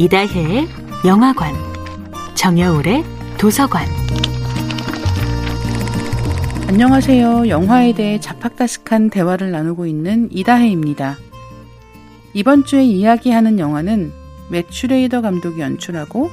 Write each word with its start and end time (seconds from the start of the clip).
이다혜의 0.00 0.66
영화관, 1.04 1.54
정여울의 2.34 3.04
도서관. 3.36 3.86
안녕하세요. 6.68 7.50
영화에 7.50 7.92
대해 7.92 8.18
잡학다식한 8.18 9.10
대화를 9.10 9.50
나누고 9.50 9.84
있는 9.84 10.30
이다혜입니다. 10.32 11.18
이번 12.32 12.64
주에 12.64 12.82
이야기하는 12.82 13.58
영화는 13.58 14.10
맷 14.48 14.68
슈레이더 14.70 15.20
감독이 15.20 15.60
연출하고 15.60 16.30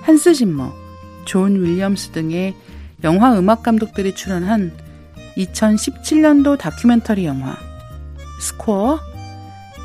한스 0.00 0.32
짐머, 0.32 0.72
존 1.26 1.62
윌리엄스 1.62 2.12
등의 2.12 2.54
영화 3.04 3.38
음악 3.38 3.62
감독들이 3.62 4.14
출연한 4.14 4.72
2017년도 5.36 6.56
다큐멘터리 6.56 7.26
영화 7.26 7.58
스코어 8.40 8.98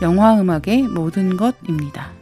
영화 0.01 0.39
음악의 0.39 0.83
모든 0.83 1.35
것입니다. 1.35 2.16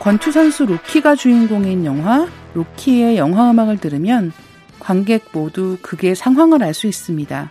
권투 0.00 0.32
선수 0.32 0.64
로키가 0.64 1.14
주인공인 1.14 1.84
영화 1.84 2.26
로키의 2.54 3.18
영화 3.18 3.50
음악을 3.50 3.76
들으면 3.76 4.32
관객 4.78 5.26
모두 5.32 5.76
극의 5.82 6.16
상황을 6.16 6.62
알 6.62 6.72
수 6.72 6.86
있습니다. 6.86 7.50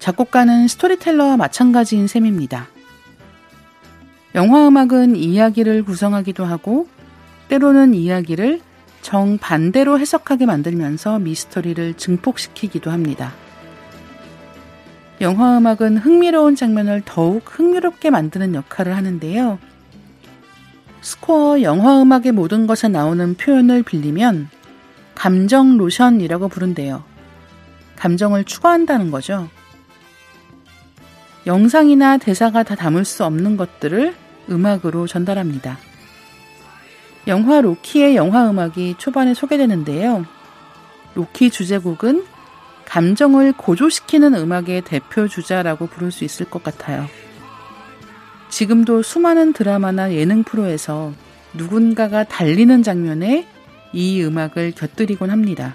작곡가는 0.00 0.66
스토리텔러와 0.66 1.36
마찬가지인 1.36 2.08
셈입니다. 2.08 2.66
영화 4.34 4.66
음악은 4.66 5.14
이야기를 5.14 5.84
구성하기도 5.84 6.44
하고 6.44 6.88
때로는 7.48 7.94
이야기를 7.94 8.60
정반대로 9.02 10.00
해석하게 10.00 10.46
만들면서 10.46 11.20
미스터리를 11.20 11.94
증폭시키기도 11.94 12.90
합니다. 12.90 13.32
영화 15.20 15.56
음악은 15.56 15.98
흥미로운 15.98 16.56
장면을 16.56 17.02
더욱 17.04 17.42
흥미롭게 17.46 18.10
만드는 18.10 18.56
역할을 18.56 18.96
하는데요. 18.96 19.58
스코어 21.00 21.62
영화 21.62 22.00
음악의 22.02 22.32
모든 22.32 22.66
것에 22.66 22.88
나오는 22.88 23.34
표현을 23.34 23.82
빌리면 23.82 24.48
감정 25.14 25.76
로션이라고 25.76 26.48
부른대요. 26.48 27.04
감정을 27.96 28.44
추가한다는 28.44 29.10
거죠. 29.10 29.48
영상이나 31.46 32.18
대사가 32.18 32.62
다 32.62 32.74
담을 32.74 33.04
수 33.04 33.24
없는 33.24 33.56
것들을 33.56 34.14
음악으로 34.50 35.06
전달합니다. 35.06 35.78
영화 37.26 37.60
로키의 37.60 38.16
영화 38.16 38.48
음악이 38.48 38.96
초반에 38.98 39.34
소개되는데요. 39.34 40.24
로키 41.14 41.50
주제곡은 41.50 42.24
감정을 42.86 43.52
고조시키는 43.52 44.34
음악의 44.34 44.82
대표 44.82 45.28
주자라고 45.28 45.86
부를 45.86 46.10
수 46.10 46.24
있을 46.24 46.46
것 46.46 46.62
같아요. 46.62 47.06
지금도 48.50 49.02
수많은 49.02 49.52
드라마나 49.52 50.12
예능 50.12 50.42
프로에서 50.42 51.12
누군가가 51.54 52.24
달리는 52.24 52.82
장면에 52.82 53.46
이 53.92 54.22
음악을 54.22 54.72
곁들이곤 54.72 55.30
합니다. 55.30 55.74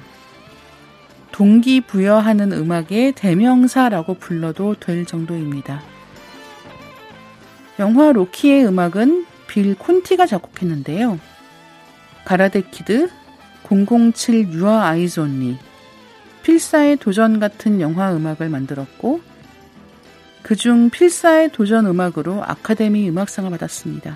동기부여하는 1.32 2.54
음악의 2.54 3.14
대명사라고 3.16 4.16
불러도 4.16 4.76
될 4.80 5.06
정도입니다. 5.06 5.82
영화 7.80 8.14
로키의 8.14 8.66
음악은 8.68 9.26
빌 9.48 9.76
콘티가 9.76 10.28
작곡했는데요. 10.28 11.20
가라데 12.24 12.62
키드, 12.72 13.10
007 13.64 14.54
Your 14.54 14.96
Eyes 15.20 15.36
Only, 15.36 15.58
필사의 16.44 16.98
도전 16.98 17.40
같은 17.40 17.82
영화 17.82 18.16
음악을 18.16 18.50
만들었고 18.50 19.22
그중 20.46 20.92
필사의 20.92 21.50
도전 21.54 21.88
음악으로 21.88 22.44
아카데미 22.44 23.10
음악상을 23.10 23.50
받았습니다. 23.50 24.16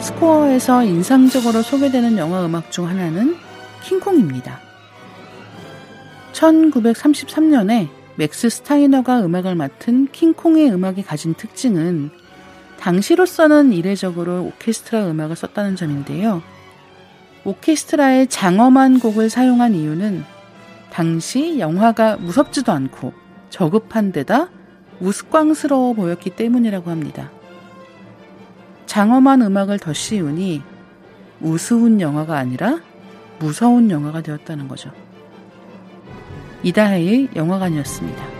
스코어에서 0.00 0.82
인상적으로 0.82 1.62
소개되는 1.62 2.18
영화 2.18 2.44
음악 2.44 2.72
중 2.72 2.88
하나는 2.88 3.36
킹콩입니다. 3.84 4.58
1933년에 6.32 7.88
맥스 8.16 8.50
스타이너가 8.50 9.24
음악을 9.24 9.54
맡은 9.54 10.08
킹콩의 10.10 10.72
음악이 10.72 11.04
가진 11.04 11.34
특징은 11.34 12.10
당시로서는 12.80 13.72
이례적으로 13.72 14.46
오케스트라 14.46 15.08
음악을 15.12 15.36
썼다는 15.36 15.76
점인데요. 15.76 16.42
오케스트라의 17.46 18.26
장엄한 18.26 18.98
곡을 18.98 19.30
사용한 19.30 19.74
이유는 19.74 20.24
당시 20.90 21.60
영화가 21.60 22.16
무섭지도 22.16 22.72
않고 22.72 23.12
저급한 23.50 24.10
데다 24.10 24.48
우스꽝스러워 24.98 25.94
보였기 25.94 26.30
때문이라고 26.30 26.90
합니다. 26.90 27.30
장엄한 28.86 29.42
음악을 29.42 29.78
더 29.78 29.92
씌우니 29.92 30.62
우스운 31.40 32.00
영화가 32.00 32.36
아니라 32.36 32.80
무서운 33.38 33.92
영화가 33.92 34.22
되었다는 34.22 34.66
거죠. 34.66 34.90
이다혜의 36.64 37.28
영화관이었습니다. 37.36 38.35